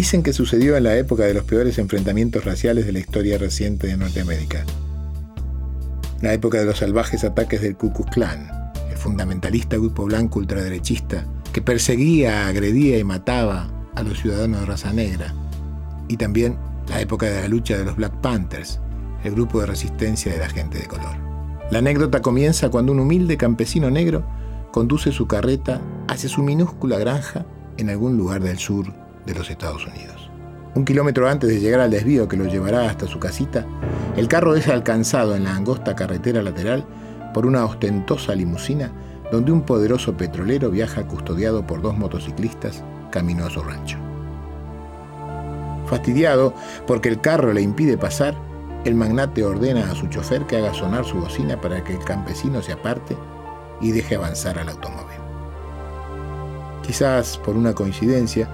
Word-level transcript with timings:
Dicen 0.00 0.22
que 0.22 0.32
sucedió 0.32 0.78
en 0.78 0.84
la 0.84 0.96
época 0.96 1.24
de 1.24 1.34
los 1.34 1.44
peores 1.44 1.76
enfrentamientos 1.76 2.46
raciales 2.46 2.86
de 2.86 2.92
la 2.92 3.00
historia 3.00 3.36
reciente 3.36 3.86
de 3.86 3.98
Norteamérica. 3.98 4.64
La 6.22 6.32
época 6.32 6.56
de 6.56 6.64
los 6.64 6.78
salvajes 6.78 7.22
ataques 7.22 7.60
del 7.60 7.76
Ku 7.76 7.92
Klux 7.92 8.10
Klan, 8.10 8.48
el 8.90 8.96
fundamentalista 8.96 9.76
grupo 9.76 10.06
blanco 10.06 10.38
ultraderechista 10.38 11.26
que 11.52 11.60
perseguía, 11.60 12.46
agredía 12.46 12.96
y 12.96 13.04
mataba 13.04 13.70
a 13.94 14.02
los 14.02 14.18
ciudadanos 14.18 14.60
de 14.60 14.66
raza 14.68 14.90
negra. 14.94 15.34
Y 16.08 16.16
también 16.16 16.56
la 16.88 17.02
época 17.02 17.26
de 17.26 17.42
la 17.42 17.48
lucha 17.48 17.76
de 17.76 17.84
los 17.84 17.96
Black 17.96 18.22
Panthers, 18.22 18.80
el 19.22 19.34
grupo 19.34 19.60
de 19.60 19.66
resistencia 19.66 20.32
de 20.32 20.38
la 20.38 20.48
gente 20.48 20.78
de 20.78 20.86
color. 20.86 21.14
La 21.70 21.80
anécdota 21.80 22.22
comienza 22.22 22.70
cuando 22.70 22.92
un 22.92 23.00
humilde 23.00 23.36
campesino 23.36 23.90
negro 23.90 24.26
conduce 24.72 25.12
su 25.12 25.26
carreta 25.26 25.82
hacia 26.08 26.30
su 26.30 26.42
minúscula 26.42 26.98
granja 26.98 27.44
en 27.76 27.90
algún 27.90 28.16
lugar 28.16 28.42
del 28.42 28.56
sur 28.56 28.99
de 29.26 29.34
los 29.34 29.50
Estados 29.50 29.86
Unidos. 29.86 30.30
Un 30.74 30.84
kilómetro 30.84 31.28
antes 31.28 31.50
de 31.50 31.60
llegar 31.60 31.80
al 31.80 31.90
desvío 31.90 32.28
que 32.28 32.36
lo 32.36 32.44
llevará 32.44 32.88
hasta 32.88 33.06
su 33.06 33.18
casita, 33.18 33.66
el 34.16 34.28
carro 34.28 34.54
es 34.54 34.68
alcanzado 34.68 35.34
en 35.34 35.44
la 35.44 35.56
angosta 35.56 35.96
carretera 35.96 36.42
lateral 36.42 36.84
por 37.34 37.46
una 37.46 37.64
ostentosa 37.64 38.34
limusina 38.34 38.92
donde 39.32 39.52
un 39.52 39.62
poderoso 39.62 40.16
petrolero 40.16 40.70
viaja 40.70 41.06
custodiado 41.06 41.66
por 41.66 41.82
dos 41.82 41.96
motociclistas 41.96 42.82
camino 43.10 43.46
a 43.46 43.50
su 43.50 43.62
rancho. 43.62 43.98
Fastidiado 45.86 46.54
porque 46.86 47.08
el 47.08 47.20
carro 47.20 47.52
le 47.52 47.62
impide 47.62 47.98
pasar, 47.98 48.34
el 48.84 48.94
magnate 48.94 49.44
ordena 49.44 49.90
a 49.90 49.94
su 49.94 50.06
chofer 50.06 50.46
que 50.46 50.56
haga 50.56 50.72
sonar 50.72 51.04
su 51.04 51.18
bocina 51.18 51.60
para 51.60 51.82
que 51.82 51.94
el 51.94 52.04
campesino 52.04 52.62
se 52.62 52.72
aparte 52.72 53.16
y 53.80 53.90
deje 53.90 54.16
avanzar 54.16 54.58
al 54.58 54.68
automóvil. 54.68 55.18
Quizás 56.82 57.38
por 57.38 57.56
una 57.56 57.74
coincidencia, 57.74 58.48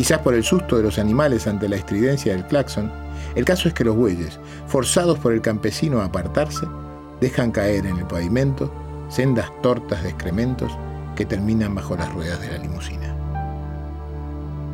quizás 0.00 0.20
por 0.20 0.32
el 0.32 0.42
susto 0.42 0.78
de 0.78 0.82
los 0.82 0.98
animales 0.98 1.46
ante 1.46 1.68
la 1.68 1.76
estridencia 1.76 2.32
del 2.32 2.46
claxon, 2.46 2.90
el 3.34 3.44
caso 3.44 3.68
es 3.68 3.74
que 3.74 3.84
los 3.84 3.94
bueyes, 3.94 4.40
forzados 4.66 5.18
por 5.18 5.34
el 5.34 5.42
campesino 5.42 6.00
a 6.00 6.06
apartarse, 6.06 6.66
dejan 7.20 7.50
caer 7.50 7.84
en 7.84 7.98
el 7.98 8.06
pavimento 8.06 8.72
sendas 9.10 9.50
tortas 9.60 10.02
de 10.02 10.08
excrementos 10.08 10.72
que 11.16 11.26
terminan 11.26 11.74
bajo 11.74 11.98
las 11.98 12.10
ruedas 12.14 12.40
de 12.40 12.48
la 12.48 12.56
limusina. 12.56 13.14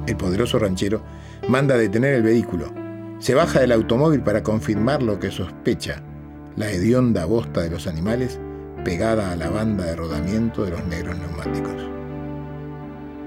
El 0.07 0.17
poderoso 0.17 0.61
ranchero 0.61 1.03
manda 1.49 1.77
detener 1.77 2.15
el 2.15 2.23
vehículo, 2.23 2.73
se 3.19 3.35
baja 3.35 3.59
del 3.59 3.73
automóvil 3.73 4.21
para 4.21 4.45
confirmar 4.45 5.03
lo 5.03 5.19
que 5.19 5.33
sospecha, 5.33 6.03
la 6.55 6.71
hedionda 6.71 7.25
bosta 7.25 7.63
de 7.63 7.71
los 7.71 7.89
animales 7.89 8.39
pegada 8.85 9.33
a 9.33 9.37
la 9.37 9.51
banda 9.51 9.87
de 9.87 9.97
rodamiento 9.97 10.63
de 10.63 10.71
los 10.71 10.85
negros 10.85 11.19
neumáticos. 11.19 11.75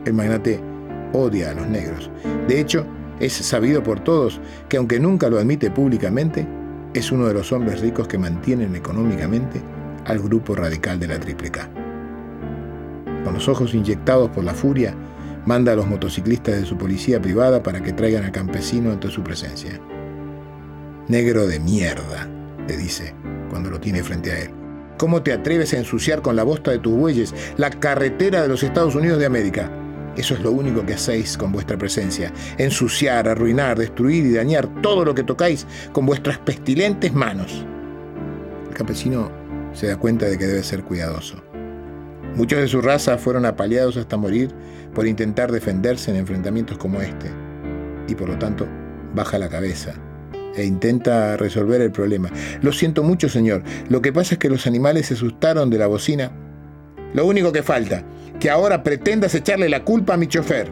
El 0.06 0.14
magnate 0.14 0.69
odia 1.14 1.52
a 1.52 1.54
los 1.54 1.68
negros. 1.68 2.10
De 2.48 2.60
hecho, 2.60 2.86
es 3.20 3.34
sabido 3.34 3.84
por 3.84 4.00
todos 4.00 4.40
que 4.68 4.78
aunque 4.78 5.00
nunca 5.00 5.30
lo 5.30 5.40
admite 5.40 5.72
públicamente, 5.72 6.48
es 6.94 7.12
uno 7.12 7.28
de 7.28 7.34
los 7.34 7.52
hombres 7.52 7.82
ricos 7.82 8.08
que 8.08 8.18
mantienen 8.18 8.76
económicamente 8.76 9.62
al 10.06 10.20
grupo 10.20 10.56
radical 10.56 11.00
de 11.00 11.08
la 11.08 11.20
Triple 11.20 11.52
K. 11.52 11.70
Con 13.24 13.34
los 13.34 13.48
ojos 13.48 13.74
inyectados 13.74 14.30
por 14.30 14.44
la 14.44 14.54
furia, 14.54 14.96
manda 15.46 15.74
a 15.74 15.76
los 15.76 15.88
motociclistas 15.88 16.56
de 16.56 16.66
su 16.66 16.78
policía 16.78 17.22
privada 17.22 17.62
para 17.62 17.82
que 17.82 17.94
traigan 17.94 18.24
al 18.24 18.32
campesino 18.32 18.92
ante 18.92 19.10
su 19.10 19.24
presencia. 19.24 19.80
Negro 21.08 21.48
de 21.48 21.60
mierda, 21.60 22.28
le 22.68 22.78
dice 22.78 23.14
cuando 23.50 23.70
lo 23.70 23.80
tiene 23.80 24.04
frente 24.04 24.32
a 24.32 24.40
él. 24.40 24.52
¿Cómo 24.98 25.24
te 25.24 25.34
atreves 25.34 25.74
a 25.74 25.78
ensuciar 25.78 26.22
con 26.22 26.36
la 26.36 26.44
bosta 26.44 26.72
de 26.72 26.80
tus 26.80 26.94
bueyes 26.94 27.34
la 27.58 27.70
carretera 27.70 28.42
de 28.42 28.48
los 28.48 28.64
Estados 28.64 28.96
Unidos 28.96 29.20
de 29.20 29.26
América? 29.26 29.72
Eso 30.18 30.34
es 30.34 30.42
lo 30.42 30.52
único 30.52 30.86
que 30.86 30.94
hacéis 30.94 31.38
con 31.38 31.52
vuestra 31.52 31.78
presencia. 31.78 32.34
Ensuciar, 32.58 33.28
arruinar, 33.28 33.78
destruir 33.78 34.26
y 34.26 34.34
dañar 34.34 34.68
todo 34.82 35.06
lo 35.06 35.16
que 35.16 35.24
tocáis 35.24 35.66
con 35.92 36.06
vuestras 36.06 36.38
pestilentes 36.40 37.14
manos. 37.14 37.66
El 38.70 38.76
campesino 38.76 39.32
se 39.74 39.88
da 39.88 39.98
cuenta 39.98 40.26
de 40.26 40.38
que 40.38 40.48
debe 40.48 40.64
ser 40.64 40.84
cuidadoso. 40.84 41.42
Muchos 42.36 42.60
de 42.60 42.68
su 42.68 42.82
raza 42.82 43.18
fueron 43.18 43.46
apaleados 43.46 43.98
hasta 43.98 44.18
morir 44.18 44.54
por 44.94 45.08
intentar 45.08 45.52
defenderse 45.52 46.12
en 46.12 46.18
enfrentamientos 46.18 46.78
como 46.78 47.02
este, 47.02 47.30
y 48.08 48.16
por 48.16 48.30
lo 48.30 48.38
tanto 48.38 48.68
baja 49.14 49.40
la 49.40 49.50
cabeza 49.50 49.94
e 50.56 50.66
intenta 50.66 51.38
resolver 51.38 51.82
el 51.82 51.92
problema. 51.92 52.30
Lo 52.62 52.72
siento 52.72 53.04
mucho, 53.04 53.30
señor. 53.30 53.64
Lo 53.88 54.02
que 54.02 54.14
pasa 54.14 54.36
es 54.36 54.40
que 54.40 54.50
los 54.50 54.68
animales 54.68 55.08
se 55.08 55.14
asustaron 55.14 55.70
de 55.70 55.78
la 55.78 55.88
bocina. 55.88 56.32
Lo 57.14 57.26
único 57.26 57.52
que 57.52 57.64
falta, 57.64 58.04
que 58.40 58.50
ahora 58.50 58.84
pretendas 58.84 59.34
echarle 59.36 59.70
la 59.70 59.84
culpa 59.84 60.14
a 60.14 60.18
mi 60.18 60.28
chofer. 60.28 60.72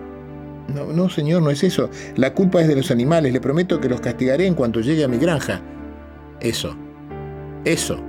No, 0.74 0.92
no, 0.92 1.10
señor, 1.10 1.42
no 1.42 1.50
es 1.50 1.64
eso. 1.64 1.90
La 2.16 2.34
culpa 2.34 2.62
es 2.62 2.68
de 2.68 2.76
los 2.76 2.92
animales. 2.92 3.34
Le 3.34 3.42
prometo 3.42 3.80
que 3.80 3.90
los 3.90 4.02
castigaré 4.02 4.46
en 4.46 4.54
cuanto 4.54 4.82
llegue 4.82 5.04
a 5.04 5.08
mi 5.08 5.18
granja. 5.18 5.62
Eso. 6.40 6.76
Eso. 7.64 8.00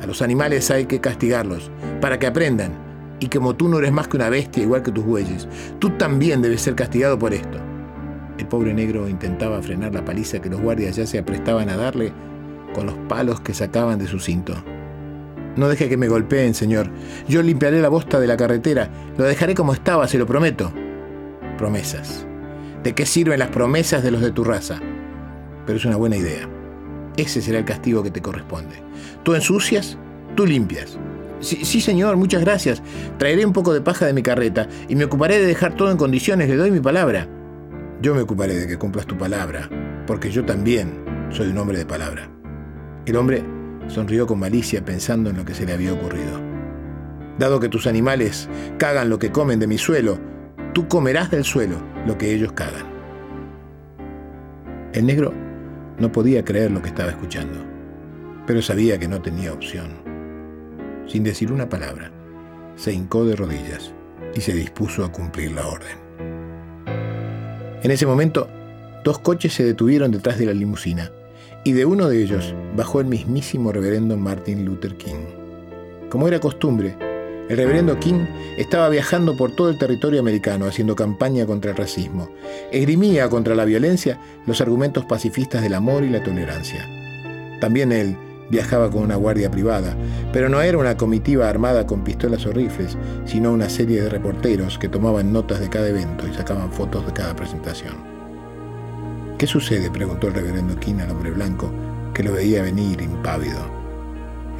A 0.00 0.06
los 0.06 0.22
animales 0.22 0.70
hay 0.70 0.86
que 0.86 1.00
castigarlos, 1.00 1.70
para 2.00 2.18
que 2.18 2.26
aprendan. 2.26 2.72
Y 3.20 3.28
como 3.28 3.54
tú 3.54 3.68
no 3.68 3.78
eres 3.78 3.92
más 3.92 4.08
que 4.08 4.16
una 4.16 4.30
bestia 4.30 4.62
igual 4.62 4.82
que 4.82 4.92
tus 4.92 5.04
bueyes, 5.04 5.46
tú 5.78 5.90
también 5.90 6.40
debes 6.40 6.62
ser 6.62 6.74
castigado 6.74 7.18
por 7.18 7.34
esto. 7.34 7.58
El 8.38 8.46
pobre 8.46 8.72
negro 8.72 9.06
intentaba 9.06 9.60
frenar 9.62 9.92
la 9.92 10.04
paliza 10.04 10.40
que 10.40 10.48
los 10.48 10.62
guardias 10.62 10.96
ya 10.96 11.06
se 11.06 11.18
aprestaban 11.18 11.68
a 11.68 11.76
darle 11.76 12.12
con 12.74 12.86
los 12.86 12.94
palos 13.08 13.40
que 13.42 13.52
sacaban 13.52 13.98
de 13.98 14.06
su 14.06 14.18
cinto. 14.18 14.54
No 15.56 15.68
deje 15.68 15.88
que 15.88 15.96
me 15.96 16.08
golpeen, 16.08 16.54
señor. 16.54 16.88
Yo 17.28 17.42
limpiaré 17.42 17.80
la 17.80 17.88
bosta 17.88 18.20
de 18.20 18.26
la 18.26 18.36
carretera. 18.36 18.88
Lo 19.18 19.24
dejaré 19.24 19.54
como 19.54 19.72
estaba, 19.72 20.06
se 20.06 20.18
lo 20.18 20.26
prometo. 20.26 20.72
Promesas. 21.58 22.26
¿De 22.82 22.94
qué 22.94 23.04
sirven 23.04 23.38
las 23.38 23.48
promesas 23.48 24.02
de 24.02 24.10
los 24.10 24.20
de 24.20 24.30
tu 24.30 24.44
raza? 24.44 24.80
Pero 25.66 25.78
es 25.78 25.84
una 25.84 25.96
buena 25.96 26.16
idea. 26.16 26.48
Ese 27.16 27.42
será 27.42 27.58
el 27.58 27.64
castigo 27.64 28.02
que 28.02 28.10
te 28.10 28.22
corresponde. 28.22 28.76
Tú 29.22 29.34
ensucias, 29.34 29.98
tú 30.36 30.46
limpias. 30.46 30.98
Sí, 31.40 31.80
señor, 31.80 32.16
muchas 32.16 32.42
gracias. 32.42 32.82
Traeré 33.18 33.46
un 33.46 33.52
poco 33.52 33.72
de 33.72 33.80
paja 33.80 34.06
de 34.06 34.12
mi 34.12 34.22
carreta 34.22 34.68
y 34.88 34.94
me 34.94 35.04
ocuparé 35.04 35.38
de 35.38 35.46
dejar 35.46 35.74
todo 35.74 35.90
en 35.90 35.96
condiciones, 35.96 36.48
le 36.48 36.56
doy 36.56 36.70
mi 36.70 36.80
palabra. 36.80 37.28
Yo 38.02 38.14
me 38.14 38.22
ocuparé 38.22 38.56
de 38.56 38.66
que 38.66 38.78
cumplas 38.78 39.06
tu 39.06 39.16
palabra, 39.16 39.68
porque 40.06 40.30
yo 40.30 40.44
también 40.44 41.04
soy 41.30 41.48
un 41.48 41.58
hombre 41.58 41.78
de 41.78 41.86
palabra. 41.86 42.30
El 43.06 43.16
hombre 43.16 43.42
sonrió 43.88 44.26
con 44.26 44.38
malicia 44.38 44.84
pensando 44.84 45.30
en 45.30 45.36
lo 45.36 45.44
que 45.44 45.54
se 45.54 45.66
le 45.66 45.72
había 45.72 45.92
ocurrido. 45.92 46.40
Dado 47.38 47.60
que 47.60 47.68
tus 47.68 47.86
animales 47.86 48.48
cagan 48.78 49.08
lo 49.08 49.18
que 49.18 49.32
comen 49.32 49.58
de 49.58 49.66
mi 49.66 49.78
suelo, 49.78 50.18
tú 50.74 50.88
comerás 50.88 51.30
del 51.30 51.44
suelo 51.44 51.76
lo 52.06 52.18
que 52.18 52.34
ellos 52.34 52.52
cagan. 52.52 52.86
El 54.92 55.06
negro 55.06 55.32
no 55.98 56.12
podía 56.12 56.44
creer 56.44 56.70
lo 56.70 56.82
que 56.82 56.88
estaba 56.88 57.10
escuchando, 57.10 57.58
pero 58.46 58.62
sabía 58.62 58.98
que 58.98 59.08
no 59.08 59.22
tenía 59.22 59.52
opción. 59.52 60.02
Sin 61.06 61.24
decir 61.24 61.52
una 61.52 61.68
palabra, 61.68 62.10
se 62.76 62.92
hincó 62.92 63.24
de 63.24 63.36
rodillas 63.36 63.92
y 64.34 64.40
se 64.40 64.52
dispuso 64.52 65.04
a 65.04 65.12
cumplir 65.12 65.52
la 65.52 65.66
orden. 65.66 65.98
En 67.82 67.90
ese 67.90 68.06
momento, 68.06 68.48
dos 69.04 69.18
coches 69.18 69.54
se 69.54 69.64
detuvieron 69.64 70.10
detrás 70.10 70.38
de 70.38 70.46
la 70.46 70.52
limusina 70.52 71.10
y 71.64 71.72
de 71.72 71.84
uno 71.84 72.08
de 72.08 72.22
ellos 72.22 72.54
bajó 72.76 73.00
el 73.00 73.06
mismísimo 73.06 73.72
reverendo 73.72 74.16
Martin 74.16 74.64
Luther 74.64 74.96
King. 74.96 75.26
Como 76.08 76.26
era 76.26 76.40
costumbre, 76.40 76.96
el 77.48 77.56
reverendo 77.56 77.98
King 77.98 78.26
estaba 78.56 78.88
viajando 78.88 79.36
por 79.36 79.54
todo 79.54 79.70
el 79.70 79.78
territorio 79.78 80.20
americano 80.20 80.66
haciendo 80.66 80.94
campaña 80.94 81.46
contra 81.46 81.72
el 81.72 81.76
racismo. 81.76 82.30
Esgrimía 82.70 83.28
contra 83.28 83.54
la 83.54 83.64
violencia 83.64 84.20
los 84.46 84.60
argumentos 84.60 85.04
pacifistas 85.04 85.62
del 85.62 85.74
amor 85.74 86.04
y 86.04 86.10
la 86.10 86.22
tolerancia. 86.22 86.88
También 87.60 87.92
él 87.92 88.16
viajaba 88.50 88.90
con 88.90 89.02
una 89.02 89.16
guardia 89.16 89.50
privada, 89.50 89.96
pero 90.32 90.48
no 90.48 90.60
era 90.60 90.78
una 90.78 90.96
comitiva 90.96 91.48
armada 91.48 91.86
con 91.86 92.04
pistolas 92.04 92.46
o 92.46 92.52
rifles, 92.52 92.96
sino 93.24 93.52
una 93.52 93.68
serie 93.68 94.02
de 94.02 94.08
reporteros 94.08 94.78
que 94.78 94.88
tomaban 94.88 95.32
notas 95.32 95.60
de 95.60 95.68
cada 95.68 95.88
evento 95.88 96.26
y 96.26 96.34
sacaban 96.34 96.72
fotos 96.72 97.06
de 97.06 97.12
cada 97.12 97.34
presentación. 97.36 98.09
¿Qué 99.40 99.46
sucede? 99.46 99.90
preguntó 99.90 100.28
el 100.28 100.34
reverendo 100.34 100.78
King 100.78 100.96
al 101.00 101.12
hombre 101.12 101.30
blanco, 101.30 101.72
que 102.12 102.22
lo 102.22 102.34
veía 102.34 102.62
venir 102.62 103.00
impávido. 103.00 103.58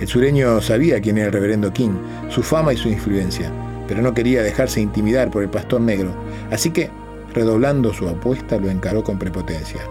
El 0.00 0.08
sureño 0.08 0.58
sabía 0.62 1.02
quién 1.02 1.18
era 1.18 1.26
el 1.26 1.34
reverendo 1.34 1.70
King, 1.70 1.90
su 2.30 2.42
fama 2.42 2.72
y 2.72 2.78
su 2.78 2.88
influencia, 2.88 3.52
pero 3.86 4.00
no 4.00 4.14
quería 4.14 4.42
dejarse 4.42 4.80
intimidar 4.80 5.30
por 5.30 5.42
el 5.42 5.50
pastor 5.50 5.82
negro, 5.82 6.14
así 6.50 6.70
que, 6.70 6.88
redoblando 7.34 7.92
su 7.92 8.08
apuesta, 8.08 8.56
lo 8.56 8.70
encaró 8.70 9.04
con 9.04 9.18
prepotencia. 9.18 9.82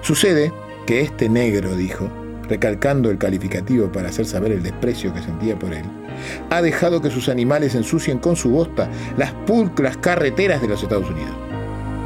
Sucede 0.00 0.54
que 0.86 1.02
este 1.02 1.28
negro, 1.28 1.76
dijo, 1.76 2.08
recalcando 2.48 3.10
el 3.10 3.18
calificativo 3.18 3.92
para 3.92 4.08
hacer 4.08 4.24
saber 4.24 4.52
el 4.52 4.62
desprecio 4.62 5.12
que 5.12 5.20
sentía 5.20 5.58
por 5.58 5.74
él, 5.74 5.84
ha 6.48 6.62
dejado 6.62 7.02
que 7.02 7.10
sus 7.10 7.28
animales 7.28 7.74
ensucien 7.74 8.16
con 8.16 8.36
su 8.36 8.48
bosta 8.48 8.88
las 9.18 9.32
pulcras 9.46 9.98
carreteras 9.98 10.62
de 10.62 10.68
los 10.68 10.82
Estados 10.82 11.10
Unidos. 11.10 11.36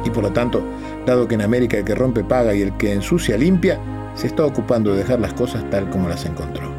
Y 0.03 0.09
por 0.11 0.23
lo 0.23 0.31
tanto, 0.31 0.63
dado 1.05 1.27
que 1.27 1.35
en 1.35 1.41
América 1.41 1.77
el 1.77 1.85
que 1.85 1.95
rompe 1.95 2.23
paga 2.23 2.53
y 2.53 2.61
el 2.61 2.75
que 2.77 2.93
ensucia 2.93 3.37
limpia, 3.37 3.79
se 4.15 4.27
está 4.27 4.45
ocupando 4.45 4.91
de 4.91 4.97
dejar 4.99 5.19
las 5.19 5.33
cosas 5.33 5.69
tal 5.69 5.89
como 5.89 6.09
las 6.09 6.25
encontró. 6.25 6.69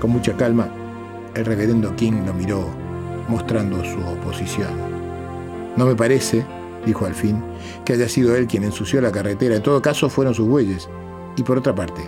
Con 0.00 0.10
mucha 0.10 0.36
calma, 0.36 0.68
el 1.34 1.44
reverendo 1.44 1.94
King 1.96 2.24
lo 2.26 2.34
miró, 2.34 2.68
mostrando 3.28 3.84
su 3.84 3.98
oposición. 4.00 4.70
No 5.76 5.86
me 5.86 5.94
parece, 5.94 6.44
dijo 6.86 7.06
al 7.06 7.14
fin, 7.14 7.42
que 7.84 7.94
haya 7.94 8.08
sido 8.08 8.36
él 8.36 8.46
quien 8.46 8.64
ensució 8.64 9.00
la 9.00 9.12
carretera. 9.12 9.56
En 9.56 9.62
todo 9.62 9.82
caso, 9.82 10.08
fueron 10.08 10.34
sus 10.34 10.48
bueyes. 10.48 10.88
Y 11.36 11.42
por 11.42 11.58
otra 11.58 11.74
parte, 11.74 12.02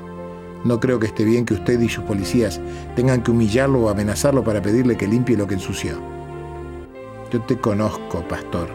no 0.65 0.79
creo 0.81 0.99
que 0.99 1.07
esté 1.07 1.25
bien 1.25 1.45
que 1.45 1.55
usted 1.55 1.81
y 1.81 1.89
sus 1.89 2.05
policías 2.05 2.61
tengan 2.95 3.23
que 3.23 3.31
humillarlo 3.31 3.83
o 3.83 3.89
amenazarlo 3.89 4.45
para 4.45 4.63
pedirle 4.63 4.97
que 4.97 5.09
limpie 5.09 5.37
lo 5.37 5.47
que 5.47 5.55
ensució. 5.55 6.01
Yo 7.33 7.41
te 7.43 7.59
conozco, 7.59 8.27
pastor, 8.29 8.69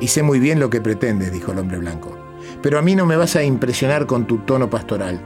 y 0.00 0.08
sé 0.08 0.22
muy 0.22 0.38
bien 0.38 0.60
lo 0.60 0.70
que 0.70 0.80
pretendes, 0.80 1.32
dijo 1.32 1.52
el 1.52 1.58
hombre 1.58 1.78
blanco. 1.78 2.16
Pero 2.62 2.78
a 2.78 2.82
mí 2.82 2.94
no 2.94 3.06
me 3.06 3.16
vas 3.16 3.36
a 3.36 3.42
impresionar 3.42 4.06
con 4.06 4.26
tu 4.26 4.38
tono 4.38 4.70
pastoral. 4.70 5.20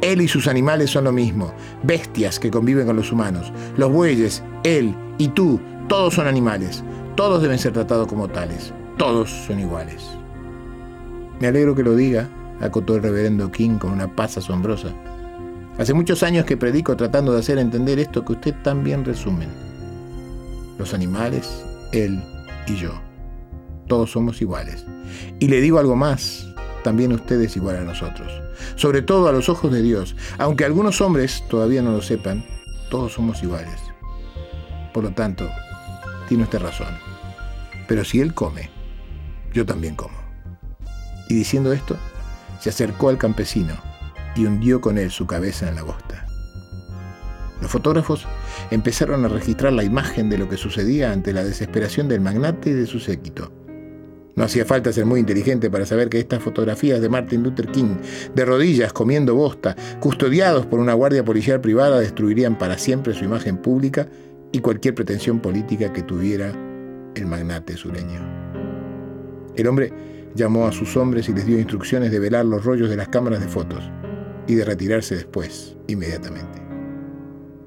Él 0.00 0.20
y 0.20 0.28
sus 0.28 0.46
animales 0.46 0.90
son 0.90 1.04
lo 1.04 1.12
mismo, 1.12 1.52
bestias 1.82 2.38
que 2.38 2.50
conviven 2.50 2.86
con 2.86 2.96
los 2.96 3.12
humanos. 3.12 3.52
Los 3.76 3.90
bueyes, 3.90 4.42
él 4.64 4.94
y 5.18 5.28
tú, 5.28 5.60
todos 5.88 6.14
son 6.14 6.26
animales. 6.26 6.82
Todos 7.16 7.42
deben 7.42 7.58
ser 7.58 7.72
tratados 7.72 8.08
como 8.08 8.28
tales. 8.28 8.72
Todos 8.98 9.30
son 9.30 9.60
iguales. 9.60 10.02
Me 11.40 11.48
alegro 11.48 11.74
que 11.74 11.82
lo 11.82 11.94
diga, 11.94 12.28
acotó 12.60 12.96
el 12.96 13.02
reverendo 13.02 13.50
King 13.50 13.78
con 13.78 13.92
una 13.92 14.14
paz 14.14 14.38
asombrosa. 14.38 14.88
Hace 15.78 15.94
muchos 15.94 16.22
años 16.22 16.44
que 16.44 16.56
predico 16.56 16.96
tratando 16.96 17.32
de 17.32 17.40
hacer 17.40 17.58
entender 17.58 17.98
esto 17.98 18.24
que 18.24 18.32
usted 18.32 18.54
tan 18.62 18.84
bien 18.84 19.04
resumen. 19.04 19.48
Los 20.78 20.94
animales, 20.94 21.64
él 21.92 22.22
y 22.66 22.76
yo. 22.76 23.11
Todos 23.88 24.12
somos 24.12 24.40
iguales. 24.40 24.86
Y 25.38 25.48
le 25.48 25.60
digo 25.60 25.78
algo 25.78 25.96
más, 25.96 26.52
también 26.82 27.12
usted 27.12 27.40
es 27.40 27.56
igual 27.56 27.76
a 27.76 27.84
nosotros. 27.84 28.32
Sobre 28.76 29.02
todo 29.02 29.28
a 29.28 29.32
los 29.32 29.48
ojos 29.48 29.72
de 29.72 29.82
Dios. 29.82 30.16
Aunque 30.38 30.64
algunos 30.64 31.00
hombres 31.00 31.44
todavía 31.48 31.82
no 31.82 31.92
lo 31.92 32.02
sepan, 32.02 32.44
todos 32.90 33.12
somos 33.12 33.42
iguales. 33.42 33.78
Por 34.92 35.04
lo 35.04 35.12
tanto, 35.12 35.48
tiene 36.28 36.44
usted 36.44 36.60
razón. 36.60 36.94
Pero 37.88 38.04
si 38.04 38.20
él 38.20 38.34
come, 38.34 38.70
yo 39.52 39.64
también 39.66 39.94
como. 39.94 40.16
Y 41.28 41.34
diciendo 41.34 41.72
esto, 41.72 41.96
se 42.60 42.70
acercó 42.70 43.08
al 43.08 43.18
campesino 43.18 43.74
y 44.34 44.46
hundió 44.46 44.80
con 44.80 44.98
él 44.98 45.10
su 45.10 45.26
cabeza 45.26 45.68
en 45.68 45.76
la 45.76 45.82
bosta. 45.82 46.26
Los 47.60 47.70
fotógrafos 47.70 48.26
empezaron 48.70 49.24
a 49.24 49.28
registrar 49.28 49.72
la 49.72 49.84
imagen 49.84 50.28
de 50.28 50.38
lo 50.38 50.48
que 50.48 50.56
sucedía 50.56 51.12
ante 51.12 51.32
la 51.32 51.44
desesperación 51.44 52.08
del 52.08 52.20
magnate 52.20 52.70
y 52.70 52.72
de 52.72 52.86
su 52.86 52.98
séquito. 52.98 53.52
No 54.34 54.44
hacía 54.44 54.64
falta 54.64 54.92
ser 54.92 55.04
muy 55.04 55.20
inteligente 55.20 55.70
para 55.70 55.84
saber 55.84 56.08
que 56.08 56.18
estas 56.18 56.42
fotografías 56.42 57.00
de 57.00 57.08
Martin 57.08 57.42
Luther 57.42 57.68
King, 57.68 57.96
de 58.34 58.44
rodillas 58.44 58.92
comiendo 58.92 59.34
bosta, 59.34 59.76
custodiados 60.00 60.64
por 60.64 60.80
una 60.80 60.94
guardia 60.94 61.24
policial 61.24 61.60
privada, 61.60 62.00
destruirían 62.00 62.56
para 62.56 62.78
siempre 62.78 63.12
su 63.12 63.24
imagen 63.24 63.58
pública 63.58 64.08
y 64.50 64.60
cualquier 64.60 64.94
pretensión 64.94 65.40
política 65.40 65.92
que 65.92 66.02
tuviera 66.02 66.52
el 67.14 67.26
magnate 67.26 67.76
sureño. 67.76 68.20
El 69.54 69.66
hombre 69.66 69.92
llamó 70.34 70.66
a 70.66 70.72
sus 70.72 70.96
hombres 70.96 71.28
y 71.28 71.34
les 71.34 71.44
dio 71.44 71.58
instrucciones 71.58 72.10
de 72.10 72.18
velar 72.18 72.46
los 72.46 72.64
rollos 72.64 72.88
de 72.88 72.96
las 72.96 73.08
cámaras 73.08 73.40
de 73.40 73.48
fotos 73.48 73.90
y 74.46 74.54
de 74.54 74.64
retirarse 74.64 75.14
después, 75.14 75.76
inmediatamente. 75.88 76.62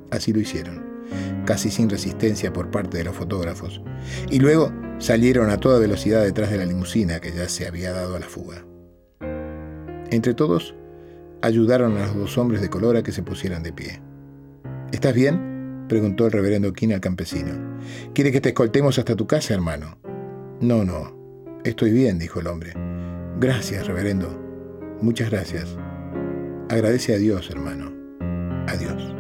Así 0.10 0.34
lo 0.34 0.40
hicieron, 0.40 0.84
casi 1.46 1.70
sin 1.70 1.90
resistencia 1.90 2.52
por 2.52 2.72
parte 2.72 2.98
de 2.98 3.04
los 3.04 3.16
fotógrafos, 3.16 3.82
y 4.32 4.40
luego 4.40 4.72
salieron 5.00 5.50
a 5.50 5.60
toda 5.60 5.80
velocidad 5.80 6.24
detrás 6.24 6.50
de 6.52 6.58
la 6.58 6.66
limusina 6.66 7.20
que 7.20 7.32
ya 7.32 7.50
se 7.50 7.68
había 7.68 7.92
dado 7.92 8.16
a 8.16 8.20
la 8.20 8.28
fuga. 8.28 8.66
Entre 10.12 10.34
todos, 10.34 10.76
ayudaron 11.42 11.98
a 11.98 12.08
los 12.08 12.16
dos 12.16 12.38
hombres 12.38 12.62
de 12.62 12.70
color 12.70 12.98
a 12.98 13.04
que 13.04 13.12
se 13.12 13.24
pusieran 13.24 13.64
de 13.64 13.74
pie. 13.74 14.02
¿Estás 14.92 15.14
bien? 15.14 15.86
preguntó 15.88 16.26
el 16.26 16.32
reverendo 16.32 16.74
King 16.74 16.94
al 16.94 17.02
campesino. 17.02 17.52
¿Quiere 18.14 18.32
que 18.32 18.42
te 18.42 18.50
escoltemos 18.50 18.98
hasta 18.98 19.16
tu 19.16 19.28
casa, 19.28 19.54
hermano? 19.54 19.98
No, 20.60 20.84
no. 20.84 21.16
Estoy 21.64 21.92
bien, 21.92 22.18
dijo 22.18 22.40
el 22.40 22.48
hombre. 22.48 22.74
Gracias, 23.40 23.88
reverendo. 23.88 24.30
Muchas 25.02 25.30
gracias. 25.30 25.78
Agradece 26.70 27.14
a 27.14 27.18
Dios, 27.18 27.50
hermano. 27.50 27.92
Adiós. 28.68 29.14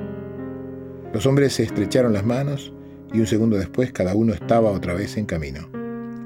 Los 1.13 1.25
hombres 1.25 1.53
se 1.53 1.63
estrecharon 1.63 2.13
las 2.13 2.25
manos 2.25 2.73
y 3.15 3.19
un 3.21 3.27
segundo 3.27 3.55
después 3.55 3.93
cada 3.93 4.13
uno 4.13 4.33
estaba 4.33 4.71
otra 4.71 4.93
vez 4.93 5.15
en 5.15 5.25
camino. 5.25 5.69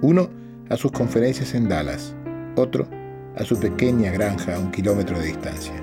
Uno 0.01 0.29
a 0.69 0.75
sus 0.75 0.91
conferencias 0.91 1.53
en 1.53 1.69
Dallas, 1.69 2.15
otro 2.55 2.87
a 3.37 3.43
su 3.43 3.59
pequeña 3.59 4.11
granja 4.11 4.55
a 4.55 4.59
un 4.59 4.71
kilómetro 4.71 5.19
de 5.19 5.27
distancia. 5.27 5.73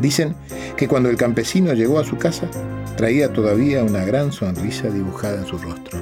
Dicen 0.00 0.34
que 0.76 0.88
cuando 0.88 1.10
el 1.10 1.16
campesino 1.16 1.72
llegó 1.74 2.00
a 2.00 2.04
su 2.04 2.16
casa, 2.16 2.48
traía 2.96 3.32
todavía 3.32 3.84
una 3.84 4.04
gran 4.04 4.32
sonrisa 4.32 4.90
dibujada 4.90 5.38
en 5.38 5.46
su 5.46 5.58
rostro. 5.58 5.98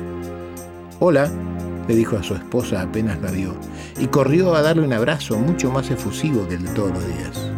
Hola, 0.99 1.31
le 1.87 1.95
dijo 1.95 2.17
a 2.17 2.23
su 2.23 2.35
esposa 2.35 2.81
apenas 2.81 3.21
la 3.21 3.31
vio, 3.31 3.55
y 3.99 4.07
corrió 4.07 4.55
a 4.55 4.63
darle 4.63 4.87
un 4.87 4.93
abrazo 4.95 5.39
mucho 5.39 5.71
más 5.71 5.91
efusivo 5.91 6.49
que 6.49 6.55
el 6.55 6.65
de 6.65 6.71
todos 6.73 6.93
los 6.93 7.07
días. 7.07 7.51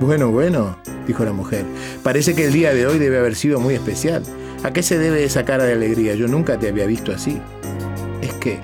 Bueno, 0.00 0.30
bueno, 0.30 0.76
dijo 1.06 1.24
la 1.24 1.32
mujer, 1.32 1.64
parece 2.02 2.34
que 2.34 2.46
el 2.46 2.52
día 2.52 2.74
de 2.74 2.86
hoy 2.86 2.98
debe 2.98 3.18
haber 3.18 3.34
sido 3.34 3.58
muy 3.58 3.74
especial. 3.74 4.22
¿A 4.64 4.72
qué 4.72 4.82
se 4.82 4.98
debe 4.98 5.24
esa 5.24 5.44
cara 5.44 5.64
de 5.64 5.74
alegría? 5.74 6.14
Yo 6.14 6.26
nunca 6.26 6.58
te 6.58 6.68
había 6.68 6.86
visto 6.86 7.12
así. 7.12 7.38
Es 8.22 8.32
que, 8.32 8.58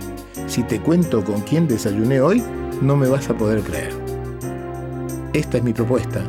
si 0.47 0.63
te 0.63 0.81
cuento 0.81 1.23
con 1.23 1.43
quién 1.43 1.69
desayuné 1.69 2.23
hoy, 2.23 2.43
no 2.81 2.97
me 2.97 3.07
vas 3.07 3.29
a 3.29 3.37
poder 3.37 3.61
creer. 3.61 3.93
Esta 5.35 5.59
es 5.59 5.63
mi 5.63 5.75
propuesta, 5.75 6.23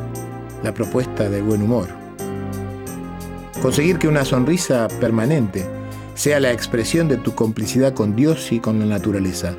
la 0.61 0.73
propuesta 0.73 1.29
del 1.29 1.43
buen 1.43 1.61
humor. 1.61 1.87
Conseguir 3.61 3.97
que 3.97 4.09
una 4.09 4.25
sonrisa 4.25 4.89
permanente 4.99 5.65
sea 6.15 6.41
la 6.41 6.51
expresión 6.51 7.07
de 7.07 7.15
tu 7.15 7.33
complicidad 7.33 7.93
con 7.93 8.13
Dios 8.13 8.51
y 8.51 8.59
con 8.59 8.77
la 8.77 8.85
naturaleza. 8.85 9.55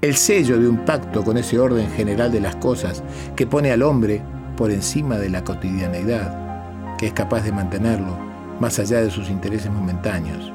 El 0.00 0.16
sello 0.16 0.58
de 0.58 0.68
un 0.68 0.84
pacto 0.84 1.22
con 1.22 1.38
ese 1.38 1.60
orden 1.60 1.88
general 1.92 2.32
de 2.32 2.40
las 2.40 2.56
cosas 2.56 3.04
que 3.36 3.46
pone 3.46 3.70
al 3.70 3.82
hombre 3.82 4.22
por 4.56 4.72
encima 4.72 5.18
de 5.18 5.30
la 5.30 5.44
cotidianeidad, 5.44 6.96
que 6.98 7.06
es 7.06 7.12
capaz 7.12 7.42
de 7.42 7.52
mantenerlo 7.52 8.25
más 8.60 8.78
allá 8.78 9.00
de 9.00 9.10
sus 9.10 9.28
intereses 9.28 9.70
momentáneos 9.70 10.52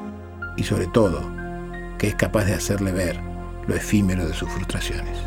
y 0.56 0.64
sobre 0.64 0.86
todo, 0.88 1.20
que 1.98 2.08
es 2.08 2.14
capaz 2.14 2.44
de 2.44 2.54
hacerle 2.54 2.92
ver 2.92 3.20
lo 3.66 3.74
efímero 3.74 4.26
de 4.26 4.34
sus 4.34 4.50
frustraciones. 4.50 5.18